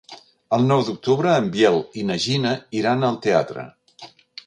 [0.55, 3.71] El nou d'octubre en Biel i na Gina iran al teatre.